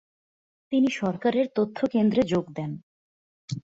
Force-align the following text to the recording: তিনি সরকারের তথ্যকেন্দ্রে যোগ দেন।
তিনি 0.71 0.89
সরকারের 0.91 1.47
তথ্যকেন্দ্রে 1.55 2.21
যোগ 2.23 2.45
দেন। 2.55 2.71